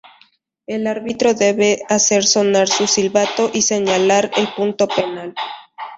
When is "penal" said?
4.87-5.35